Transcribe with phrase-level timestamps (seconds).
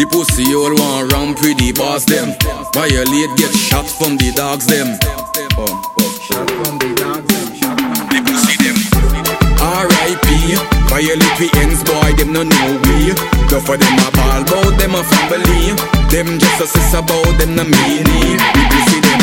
[0.00, 2.32] The pussy all want with the boss them.
[2.72, 4.96] Violate get shot from the dogs them.
[4.96, 7.52] Shot from the dogs them.
[8.08, 8.80] The pussy them.
[9.60, 10.56] R.I.P.
[10.88, 13.12] Violate we ends boy them no know we.
[13.52, 15.76] Go for them a ball bout them a family.
[16.08, 18.40] Them just a sis about them no meanie.
[18.40, 19.20] The pussy them.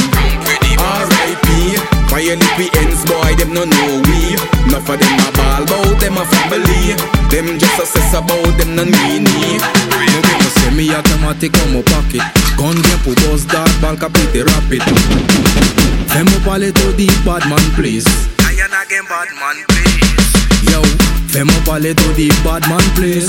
[0.77, 1.73] R.I.P.
[2.05, 4.37] Violate we ends boy them no know we.
[4.69, 6.93] No for them a ball bout them a family.
[7.33, 9.57] Them just a sis about them no meanie.
[11.37, 12.21] No semi-automatic como pocket.
[12.57, 14.81] Gun game pour boss dog, ball capite rapid.
[16.07, 18.05] Fais-moi parler to oh, the bad man please.
[18.41, 20.71] Lion again, bad man, please.
[20.71, 20.81] Yo,
[21.27, 23.27] fais-moi parler to oh, the bad man please.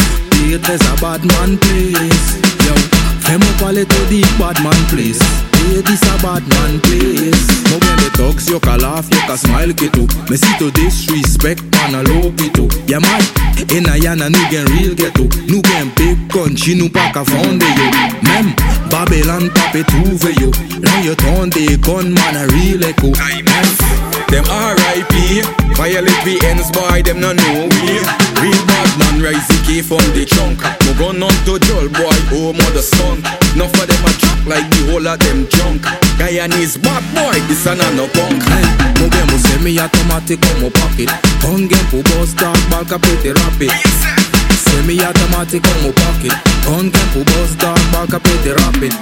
[0.48, 2.38] It is a bad man please.
[2.64, 2.74] Yo,
[3.20, 5.20] fais-moi parler to oh, the bad man please.
[5.76, 7.58] It is a bad man please.
[7.70, 10.70] Mo bien de talks, yo ka laugh, yo ka smile ki tou Me si to
[10.70, 13.20] disrespect, man a low pi tou Yeah man,
[13.76, 17.66] in a yana nou gen real ghetto Nou gen big country, nou pa ka fonde
[17.76, 17.90] yo
[18.22, 18.52] Mem,
[18.90, 21.50] Babylon pape trouve yo Lan yo ton
[21.82, 23.68] con, man a real echo Mem,
[24.28, 25.40] Them R.I.P.
[25.72, 27.96] Violate we ends boy, them no know we.
[28.44, 29.48] Real bad man rise
[29.80, 30.60] from the trunk.
[30.84, 33.24] No gun on to jail boy, oh mother son.
[33.56, 33.97] Enough of them
[35.08, 35.82] of them junk.
[36.20, 38.44] Guyanese bad boy, this a no punk.
[39.00, 41.08] Mo bien mo semi-automatic como pocket
[41.40, 43.72] Gun game pour boss dog, ball capite rapid
[44.66, 46.34] Semi-automatic como pocket
[46.66, 48.92] Gun game pour boss dog, ball capite rapid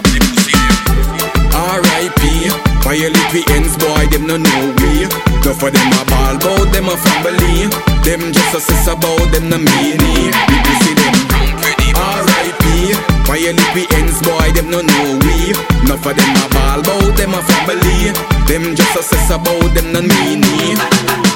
[1.57, 2.51] R.I.P.
[2.85, 5.09] Violate we ends boy, them no know we.
[5.57, 7.67] Enough of them a ball bout them a family.
[8.05, 10.31] Them just a sis about them no meanie.
[10.49, 11.36] We pussy them.
[13.47, 13.57] R.I.P.
[13.57, 15.51] Violate we ends boy, them no know we.
[15.85, 18.11] Enough of them a ball bout them a family.
[18.49, 21.36] Them just a sis about them no meanie.